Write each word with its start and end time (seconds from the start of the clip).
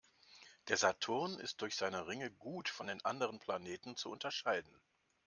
Der 0.67 0.77
Saturn 0.77 1.37
ist 1.37 1.61
durch 1.61 1.75
seine 1.75 2.07
Ringe 2.07 2.31
gut 2.31 2.69
von 2.69 2.87
den 2.87 3.05
anderen 3.05 3.37
Planeten 3.37 3.95
zu 3.95 4.09
unterscheiden. 4.09 4.73